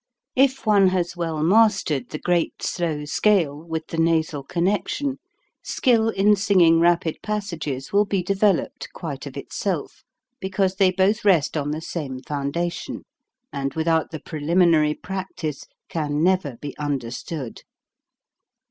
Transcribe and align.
If 0.35 0.65
one 0.65 0.87
has 0.87 1.15
well 1.15 1.43
mastered 1.43 2.09
the 2.09 2.17
great, 2.17 2.63
slow 2.63 3.05
scale, 3.05 3.61
with 3.63 3.85
the 3.89 3.99
nasal 3.99 4.41
connection, 4.41 5.19
skill 5.61 6.09
in 6.09 6.35
sing 6.35 6.59
ing 6.61 6.79
rapid 6.79 7.21
passages 7.21 7.93
will 7.93 8.05
be 8.05 8.23
developed 8.23 8.91
quite 8.93 9.27
of 9.27 9.37
itself, 9.37 10.03
because 10.39 10.77
they 10.77 10.89
both 10.91 11.23
rest 11.23 11.55
on 11.55 11.69
the 11.69 11.81
same 11.81 12.19
foundation, 12.19 13.03
and 13.53 13.75
without 13.75 14.09
the 14.09 14.19
preliminary 14.19 14.95
prac 14.95 15.35
tice 15.35 15.67
can 15.87 16.23
never 16.23 16.57
be 16.59 16.75
understood. 16.79 17.61